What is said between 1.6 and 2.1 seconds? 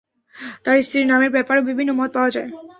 বিভিন্ন মত